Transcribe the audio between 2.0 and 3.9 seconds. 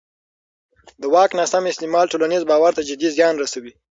ټولنیز باور ته جدي زیان رسوي